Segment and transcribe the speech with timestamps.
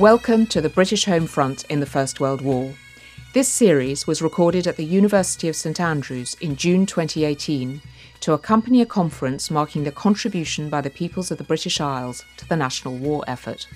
[0.00, 2.72] Welcome to the British Home Front in the First World War.
[3.34, 7.82] This series was recorded at the University of St Andrews in June 2018
[8.20, 12.48] to accompany a conference marking the contribution by the peoples of the British Isles to
[12.48, 13.68] the national war effort.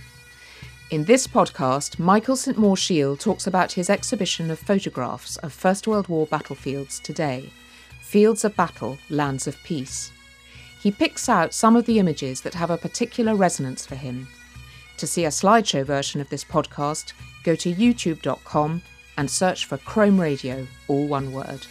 [0.90, 5.86] In this podcast, Michael St Maur Shiel talks about his exhibition of photographs of First
[5.86, 7.50] World War battlefields today
[8.00, 10.10] Fields of Battle, Lands of Peace.
[10.80, 14.26] He picks out some of the images that have a particular resonance for him.
[14.98, 17.12] To see a slideshow version of this podcast,
[17.42, 18.82] go to youtube.com
[19.16, 21.66] and search for Chrome Radio, all one word.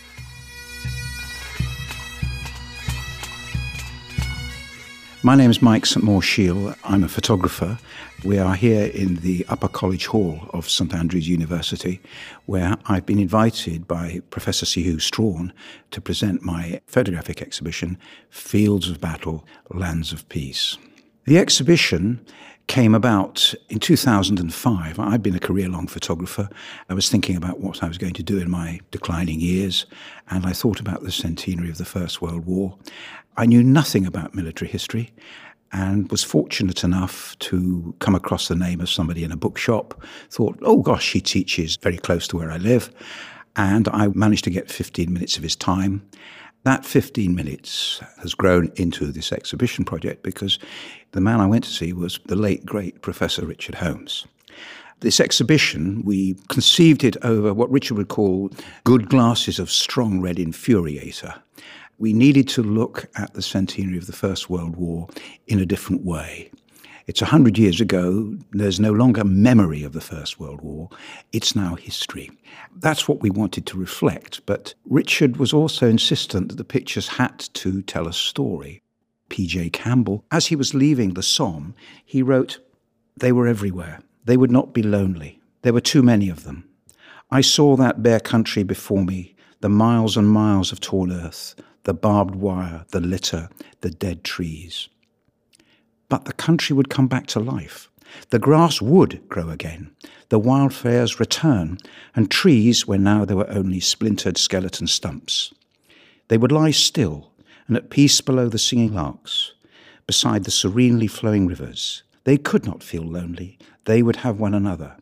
[5.26, 6.76] My name is Mike St Maur Shiel.
[6.84, 7.80] I'm a photographer.
[8.26, 12.02] We are here in the Upper College Hall of St Andrews University,
[12.46, 15.54] where I've been invited by Professor Sir Hugh Strachan
[15.92, 17.98] to present my photographic exhibition,
[18.30, 20.78] Fields of Battle, Lands of Peace.
[21.26, 22.26] The exhibition
[22.68, 25.00] came about in 2005.
[25.00, 26.50] I'd been a career long photographer.
[26.90, 29.86] I was thinking about what I was going to do in my declining years,
[30.30, 32.78] and I thought about the centenary of the First World War.
[33.38, 35.12] I knew nothing about military history
[35.72, 40.02] and was fortunate enough to come across the name of somebody in a bookshop.
[40.30, 42.92] Thought, oh gosh, he teaches very close to where I live.
[43.56, 46.08] And I managed to get 15 minutes of his time.
[46.64, 50.60] That 15 minutes has grown into this exhibition project because
[51.12, 54.26] the man I went to see was the late, great Professor Richard Holmes.
[55.02, 58.50] This exhibition, we conceived it over what Richard would call
[58.86, 61.42] good glasses of strong red infuriator
[62.04, 65.08] we needed to look at the centenary of the First World War
[65.48, 66.52] in a different way.
[67.06, 68.38] It's a hundred years ago.
[68.52, 70.90] There's no longer memory of the First World War.
[71.34, 72.32] It's now history.
[72.78, 74.46] That's what we wanted to reflect.
[74.46, 78.82] But Richard was also insistent that the pictures had to tell a story.
[79.28, 79.72] P.J.
[79.72, 81.76] Campbell, as he was leaving the Somme,
[82.06, 82.60] he wrote,
[83.18, 84.00] They were everywhere.
[84.24, 85.42] They would not be lonely.
[85.64, 86.70] There were too many of them.
[87.30, 91.94] I saw that bare country before me, the miles and miles of torn earth, the
[91.94, 93.50] barbed wire, the litter,
[93.82, 94.88] the dead trees.
[96.14, 97.90] But the country would come back to life.
[98.30, 99.96] The grass would grow again,
[100.30, 101.80] the wildflowers return,
[102.16, 105.56] and trees where now there were only splintered skeleton stumps.
[106.28, 107.32] They would lie still
[107.68, 109.56] and at peace below the singing larks,
[110.06, 112.04] beside the serenely flowing rivers.
[112.26, 113.58] They could not feel lonely.
[113.86, 114.98] They would have one another,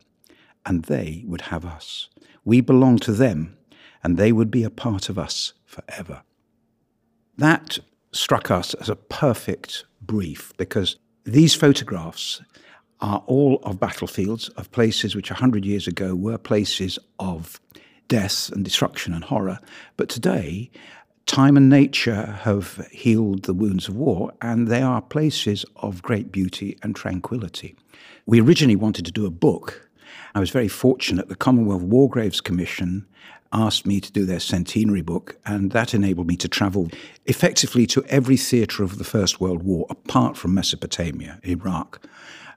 [0.64, 2.08] and they would have us.
[2.42, 3.58] We belong to them,
[4.02, 6.22] and they would be a part of us forever.
[7.36, 7.80] That
[8.12, 12.42] struck us as a perfect brief because these photographs
[13.00, 17.60] are all of battlefields, of places which 100 years ago were places of
[18.08, 19.58] death and destruction and horror.
[19.96, 20.70] But today,
[21.26, 26.30] time and nature have healed the wounds of war, and they are places of great
[26.30, 27.74] beauty and tranquility.
[28.26, 29.90] We originally wanted to do a book.
[30.34, 31.28] I was very fortunate.
[31.28, 33.06] The Commonwealth War Graves Commission
[33.52, 36.88] asked me to do their centenary book, and that enabled me to travel
[37.26, 42.06] effectively to every theatre of the First World War, apart from Mesopotamia, Iraq.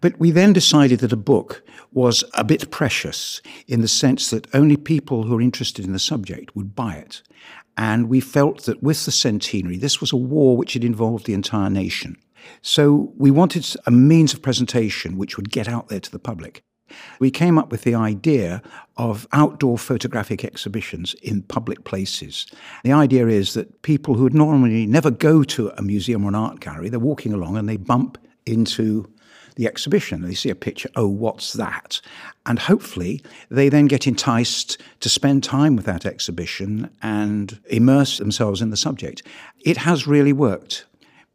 [0.02, 4.54] But we then decided that a book was a bit precious in the sense that
[4.54, 7.22] only people who are interested in the subject would buy it.
[7.78, 11.34] And we felt that with the centenary, this was a war which had involved the
[11.34, 12.18] entire nation.
[12.62, 16.64] So we wanted a means of presentation which would get out there to the public.
[17.20, 18.62] We came up with the idea
[18.98, 22.46] of outdoor photographic exhibitions in public places.
[22.84, 26.36] The idea is that people who would normally never go to a museum or an
[26.36, 29.12] art gallery, they're walking along and they bump into
[29.56, 30.22] the exhibition.
[30.22, 32.02] They see a picture, oh, what's that?
[32.46, 38.62] And hopefully they then get enticed to spend time with that exhibition and immerse themselves
[38.62, 39.24] in the subject.
[39.62, 40.86] It has really worked.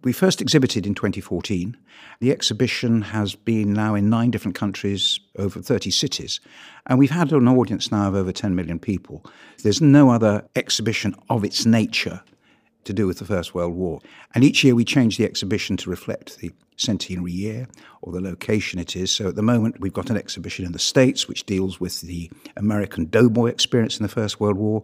[0.02, 1.76] We first exhibited in 2014.
[2.20, 6.40] The exhibition has been now in nine different countries, over 30 cities,
[6.86, 9.26] and we've had an audience now of over 10 million people.
[9.62, 12.22] There's no other exhibition of its nature
[12.84, 14.00] to do with the First World War.
[14.34, 17.68] And each year we change the exhibition to reflect the centenary year
[18.00, 19.10] or the location it is.
[19.10, 22.30] So at the moment we've got an exhibition in the States which deals with the
[22.56, 24.82] American doughboy experience in the First World War.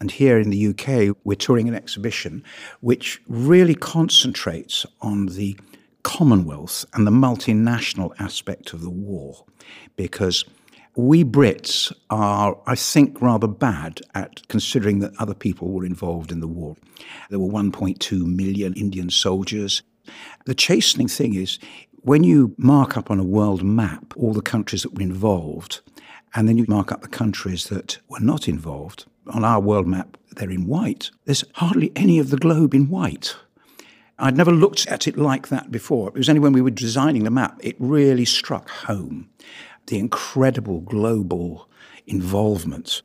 [0.00, 2.42] And here in the UK we're touring an exhibition
[2.80, 5.56] which really concentrates on the
[6.02, 9.44] Commonwealth and the multinational aspect of the war
[9.96, 10.44] because
[10.96, 16.40] we Brits are, I think, rather bad at considering that other people were involved in
[16.40, 16.76] the war.
[17.28, 19.82] There were 1.2 million Indian soldiers.
[20.46, 21.58] The chastening thing is
[22.00, 25.80] when you mark up on a world map all the countries that were involved,
[26.34, 30.16] and then you mark up the countries that were not involved, on our world map,
[30.36, 31.10] they're in white.
[31.24, 33.36] There's hardly any of the globe in white.
[34.18, 36.08] I'd never looked at it like that before.
[36.08, 39.28] It was only when we were designing the map, it really struck home.
[39.86, 41.68] The incredible global
[42.06, 43.02] involvement.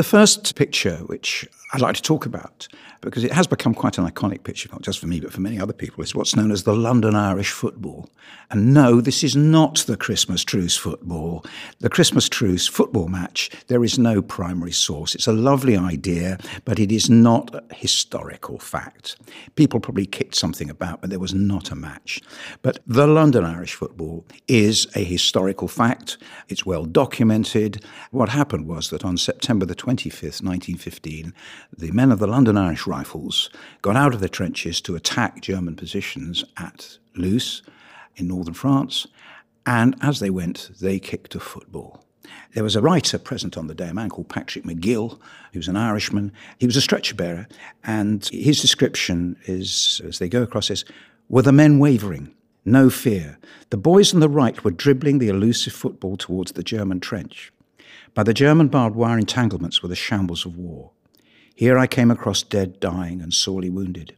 [0.00, 2.66] The first picture, which I'd like to talk about,
[3.00, 5.58] because it has become quite an iconic picture, not just for me, but for many
[5.58, 8.10] other people, is what's known as the London Irish football.
[8.50, 11.44] And no, this is not the Christmas truce football.
[11.78, 15.14] The Christmas truce football match, there is no primary source.
[15.14, 19.16] It's a lovely idea, but it is not a historical fact.
[19.54, 22.20] People probably kicked something about, but there was not a match.
[22.62, 26.18] But the London Irish football is a historical fact.
[26.48, 27.82] It's well documented.
[28.10, 31.34] What happened was that on September the 25th, 1915,
[31.76, 33.50] the men of the London Irish Rifles
[33.82, 37.62] got out of their trenches to attack German positions at Loos
[38.14, 39.08] in northern France,
[39.66, 42.04] and as they went, they kicked a football.
[42.54, 45.18] There was a writer present on the day, a man called Patrick MacGill,
[45.52, 46.32] who was an Irishman.
[46.58, 47.48] He was a stretcher bearer,
[47.82, 50.84] and his description is, as they go across this,
[51.28, 52.32] were the men wavering?
[52.64, 53.38] No fear.
[53.70, 57.52] The boys on the right were dribbling the elusive football towards the German trench.
[58.14, 60.90] By the German barbed wire entanglements were the shambles of war.
[61.54, 64.16] Here I came across dead, dying, and sorely wounded.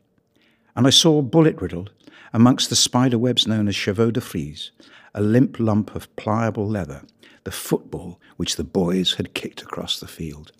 [0.74, 1.90] And I saw, bullet riddled,
[2.32, 4.70] amongst the spider webs known as chevaux de frise,
[5.14, 7.02] a limp lump of pliable leather,
[7.44, 10.52] the football which the boys had kicked across the field.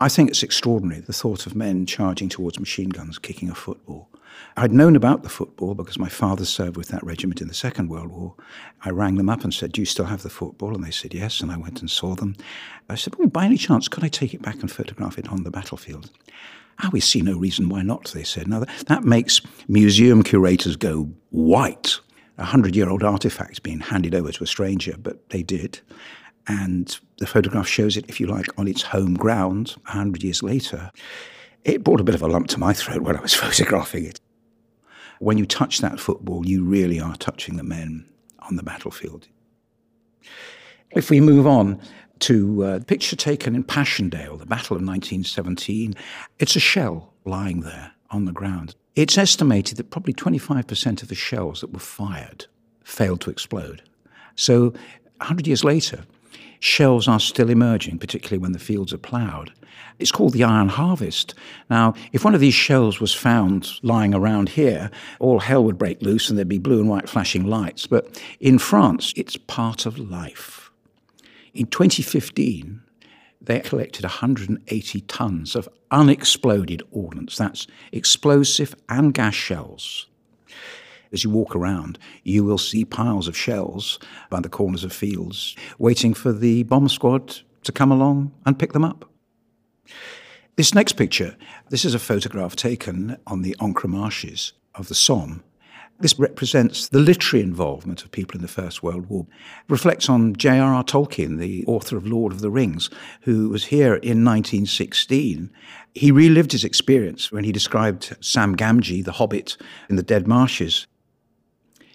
[0.00, 4.08] I think it's extraordinary, the thought of men charging towards machine guns kicking a football.
[4.56, 7.88] I'd known about the football because my father served with that regiment in the Second
[7.88, 8.34] World War.
[8.84, 10.74] I rang them up and said, Do you still have the football?
[10.74, 11.40] And they said, Yes.
[11.40, 12.36] And I went and saw them.
[12.88, 15.44] I said, Oh, by any chance, could I take it back and photograph it on
[15.44, 16.10] the battlefield?
[16.80, 18.48] Ah, we see no reason why not, they said.
[18.48, 22.00] Now, that, that makes museum curators go white.
[22.38, 25.80] A hundred year old artifact being handed over to a stranger, but they did.
[26.48, 30.42] And the photograph shows it, if you like, on its home ground a hundred years
[30.42, 30.90] later.
[31.64, 34.20] It brought a bit of a lump to my throat when I was photographing it.
[35.20, 38.08] When you touch that football, you really are touching the men
[38.40, 39.28] on the battlefield.
[40.90, 41.80] If we move on
[42.20, 45.94] to a uh, picture taken in Passchendaele, the Battle of 1917,
[46.38, 48.74] it's a shell lying there on the ground.
[48.94, 52.46] It's estimated that probably 25% of the shells that were fired
[52.84, 53.82] failed to explode.
[54.36, 54.70] So,
[55.18, 56.04] 100 years later,
[56.62, 59.52] shells are still emerging, particularly when the fields are ploughed.
[59.98, 61.34] It's called the iron harvest.
[61.68, 64.88] Now, if one of these shells was found lying around here,
[65.18, 67.88] all hell would break loose and there'd be blue and white flashing lights.
[67.88, 70.70] But in France, it's part of life.
[71.52, 72.80] In 2015,
[73.40, 77.36] they collected 180 tons of unexploded ordnance.
[77.36, 80.06] That's explosive and gas shells
[81.12, 83.98] as you walk around, you will see piles of shells
[84.30, 88.72] by the corners of fields, waiting for the bomb squad to come along and pick
[88.72, 89.08] them up.
[90.56, 91.36] This next picture,
[91.70, 95.42] this is a photograph taken on the Ancre marshes of the Somme.
[95.98, 99.26] This represents the literary involvement of people in the First World War.
[99.30, 100.82] It reflects on J.R.R.
[100.82, 105.50] Tolkien, the author of Lord of the Rings, who was here in 1916.
[105.94, 109.56] He relived his experience when he described Sam Gamgee, the hobbit,
[109.88, 110.86] in the Dead Marshes.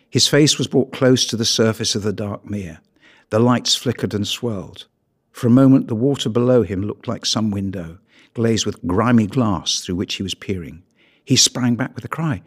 [0.10, 2.80] His face was brought close to the surface of the dark mere.
[3.30, 4.88] The lights flickered and swirled.
[5.32, 8.00] For a moment, the water below him looked like some window,
[8.34, 10.84] glazed with grimy glass through which he was peering.
[11.24, 12.42] He sprang back with a cry.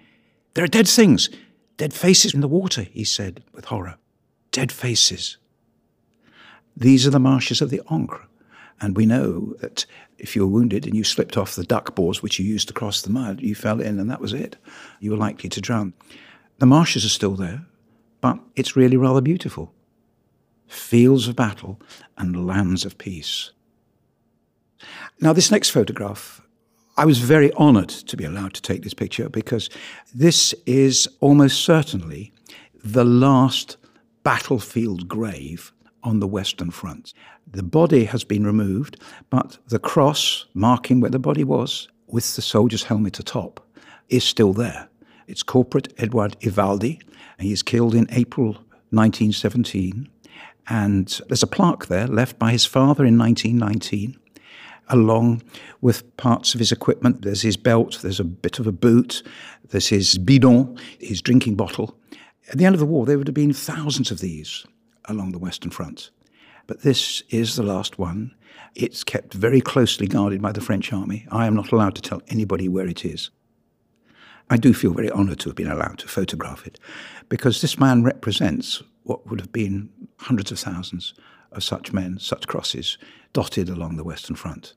[0.54, 1.28] There are dead things,
[1.76, 3.96] dead faces in the water, he said with horror.
[4.52, 5.36] Dead faces.
[6.76, 8.26] These are the marshes of the Ancre,
[8.80, 9.84] and we know that
[10.18, 12.74] if you were wounded and you slipped off the duck boards which you used to
[12.74, 14.56] cross the mud, you fell in and that was it.
[14.98, 15.92] You were likely to drown.
[16.60, 17.64] The marshes are still there,
[18.20, 19.72] but it's really rather beautiful.
[20.66, 21.80] Fields of battle
[22.18, 23.50] and lands of peace.
[25.22, 26.42] Now, this next photograph,
[26.98, 29.70] I was very honored to be allowed to take this picture because
[30.14, 32.30] this is almost certainly
[32.84, 33.78] the last
[34.22, 37.14] battlefield grave on the Western Front.
[37.50, 39.00] The body has been removed,
[39.30, 43.66] but the cross marking where the body was, with the soldier's helmet atop,
[44.10, 44.90] is still there.
[45.30, 47.00] It's corporate, Edward Ivaldi.
[47.38, 48.54] He is killed in April
[48.90, 50.08] 1917.
[50.68, 54.18] And there's a plaque there left by his father in 1919,
[54.88, 55.42] along
[55.80, 57.22] with parts of his equipment.
[57.22, 59.22] There's his belt, there's a bit of a boot,
[59.68, 61.96] there's his bidon, his drinking bottle.
[62.50, 64.66] At the end of the war, there would have been thousands of these
[65.04, 66.10] along the Western Front.
[66.66, 68.34] But this is the last one.
[68.74, 71.26] It's kept very closely guarded by the French army.
[71.30, 73.30] I am not allowed to tell anybody where it is.
[74.50, 76.78] I do feel very honoured to have been allowed to photograph it
[77.28, 79.88] because this man represents what would have been
[80.18, 81.14] hundreds of thousands
[81.52, 82.98] of such men, such crosses,
[83.32, 84.74] dotted along the Western Front.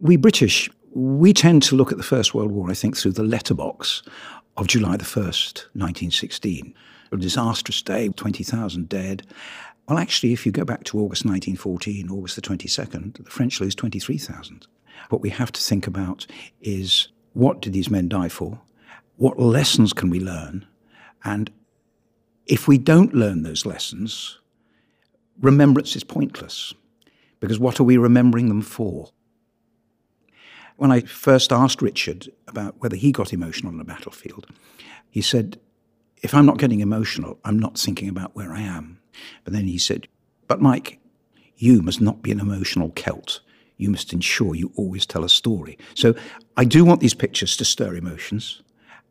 [0.00, 3.22] We British, we tend to look at the First World War, I think, through the
[3.22, 4.02] letterbox
[4.56, 6.74] of July the 1st, 1916.
[7.12, 9.26] a disastrous day, 20,000 dead.
[9.86, 13.74] Well, actually, if you go back to August 1914, August the 22nd, the French lose
[13.74, 14.66] 23,000.
[15.10, 16.26] What we have to think about
[16.60, 18.60] is what did these men die for?
[19.16, 20.66] What lessons can we learn?
[21.24, 21.50] And
[22.46, 24.38] if we don't learn those lessons,
[25.40, 26.74] remembrance is pointless.
[27.38, 29.10] Because what are we remembering them for?
[30.76, 34.46] When I first asked Richard about whether he got emotional on a battlefield,
[35.10, 35.60] he said,
[36.22, 38.98] If I'm not getting emotional, I'm not thinking about where I am.
[39.44, 40.08] But then he said,
[40.48, 40.98] But Mike,
[41.56, 43.40] you must not be an emotional Celt.
[43.80, 45.78] You must ensure you always tell a story.
[45.94, 46.14] So
[46.56, 48.62] I do want these pictures to stir emotions.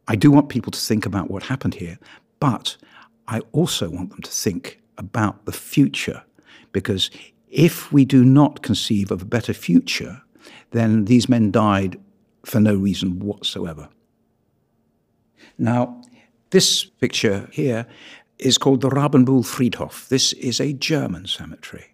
[0.08, 2.00] I do want people to think about what happened here,
[2.40, 2.78] but
[3.28, 6.24] I also want them to think about the future
[6.72, 7.10] because
[7.50, 10.22] if we do not conceive of a better future,
[10.72, 12.00] then these men died
[12.46, 13.90] for no reason whatsoever.
[15.58, 16.02] Now,
[16.52, 17.86] this picture here
[18.38, 20.08] is called the Rabenbuhl Friedhof.
[20.08, 21.94] This is a German cemetery.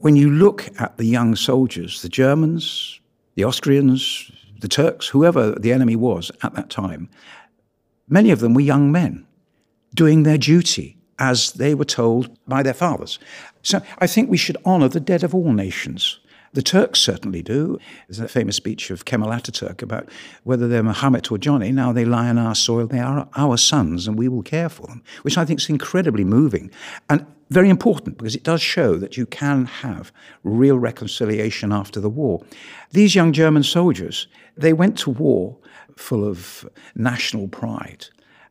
[0.00, 3.00] When you look at the young soldiers, the Germans,
[3.34, 7.10] the Austrians, the Turks, whoever the enemy was at that time,
[8.08, 9.26] many of them were young men
[9.94, 13.18] doing their duty as they were told by their fathers.
[13.62, 16.20] So I think we should honour the dead of all nations.
[16.52, 17.78] The Turks certainly do.
[18.06, 20.08] There's a famous speech of Kemal Ataturk about
[20.44, 24.06] whether they're Muhammad or Johnny, now they lie on our soil, they are our sons,
[24.06, 26.70] and we will care for them, which I think is incredibly moving
[27.10, 30.12] and very important because it does show that you can have
[30.44, 32.44] real reconciliation after the war.
[32.92, 35.56] These young German soldiers, they went to war
[35.96, 38.06] full of national pride.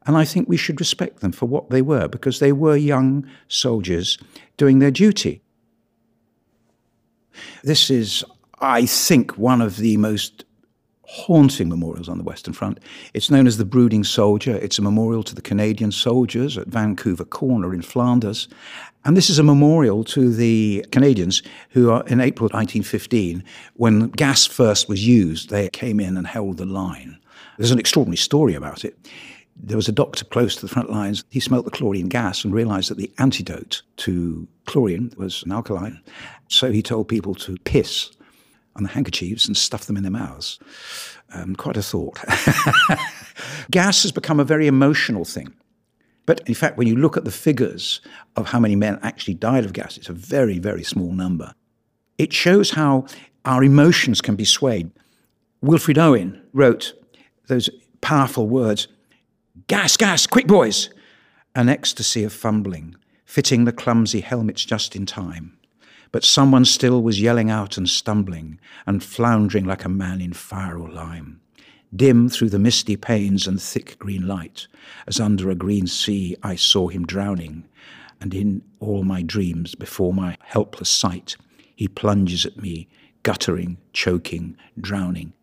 [0.05, 3.27] And I think we should respect them for what they were, because they were young
[3.49, 4.17] soldiers
[4.55, 5.41] doing their duty.
[7.63, 8.23] This is,
[8.59, 10.45] I think, one of the most
[11.09, 12.79] haunting memorials on the Western Front.
[13.13, 14.57] It's known as the Brooding Soldier.
[14.57, 18.49] It's a memorial to the Canadian soldiers at Vancouver Corner in Flanders.
[19.05, 23.41] And this is a memorial to the Canadians who are in April 1915,
[23.75, 27.17] when gas first was used, they came in and held the line.
[27.57, 28.97] There's an extraordinary story about it.
[29.55, 31.23] There was a doctor close to the front lines.
[31.29, 35.91] He smelt the chlorine gas and realized that the antidote to chlorine was an alkali.
[36.49, 38.11] So he told people to piss
[38.77, 40.59] on the handkerchiefs and stuff them in their mouths.
[41.33, 42.19] Um, quite a thought.
[43.71, 45.53] gas has become a very emotional thing.
[46.25, 48.01] But in fact, when you look at the figures
[48.35, 51.53] of how many men actually died of gas, it's a very, very small number.
[52.17, 53.05] It shows how
[53.45, 54.91] our emotions can be swayed.
[55.61, 56.93] Wilfred Owen wrote
[57.47, 57.69] those
[58.01, 58.87] powerful words
[59.67, 60.89] Gas, gas, quick, boys!
[61.55, 65.56] An ecstasy of fumbling, fitting the clumsy helmets just in time.
[66.11, 70.77] But someone still was yelling out and stumbling, and floundering like a man in fire
[70.77, 71.41] or lime.
[71.95, 74.67] Dim through the misty panes and thick green light,
[75.07, 77.65] as under a green sea I saw him drowning,
[78.19, 81.37] and in all my dreams, before my helpless sight,
[81.75, 82.89] he plunges at me,
[83.23, 85.33] guttering, choking, drowning,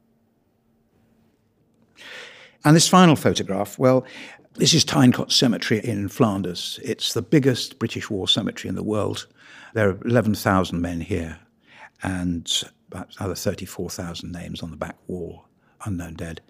[2.65, 4.05] and this final photograph, well,
[4.55, 6.79] this is Tyne Cot Cemetery in Flanders.
[6.85, 9.27] It's the biggest British war cemetery in the world.
[9.75, 11.39] There are 11,000 men here
[12.03, 15.47] and about other 34,000 names on the back wall,
[15.85, 16.41] unknown dead.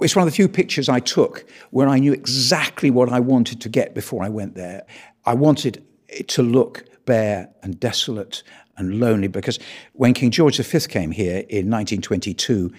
[0.00, 3.60] It's one of the few pictures I took where I knew exactly what I wanted
[3.60, 4.84] to get before I went there.
[5.24, 8.42] I wanted it to look bare and desolate
[8.76, 9.60] and lonely because
[9.92, 12.72] when King George V came here in 1922,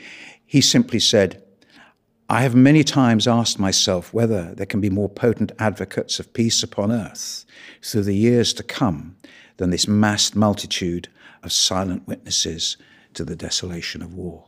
[0.45, 1.41] he simply said,
[2.29, 6.62] I have many times asked myself whether there can be more potent advocates of peace
[6.62, 7.46] upon earth
[7.81, 9.15] through the years to come
[9.55, 11.07] than this massed multitude
[11.41, 12.75] of silent witnesses
[13.13, 14.48] to the desolation of war.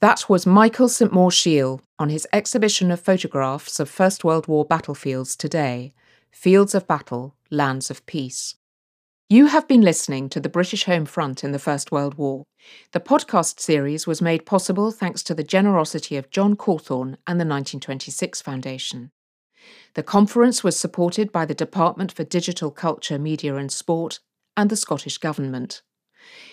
[0.00, 1.12] That was Michael St.
[1.12, 5.94] Maur Shiel on his exhibition of photographs of First World War battlefields today
[6.32, 8.56] Fields of Battle, Lands of Peace.
[9.32, 12.44] You have been listening to the British Home Front in the First World War.
[12.90, 17.48] The podcast series was made possible thanks to the generosity of John Cawthorne and the
[17.48, 19.10] 1926 Foundation.
[19.94, 24.20] The conference was supported by the Department for Digital Culture, Media and Sport
[24.54, 25.80] and the Scottish Government.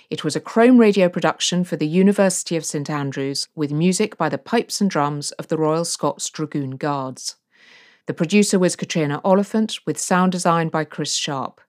[0.10, 4.30] It was a Chrome radio production for the University of St Andrews with music by
[4.30, 7.36] the pipes and drums of the Royal Scots Dragoon Guards.
[8.06, 11.60] The producer was Katrina Oliphant with sound design by Chris Sharp.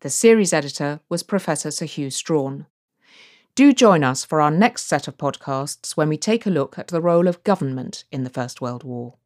[0.00, 2.64] The series editor was Professor Sir Hugh Strachan.
[3.54, 6.88] Do join us for our next set of podcasts when we take a look at
[6.88, 9.16] the role of government in the First World War.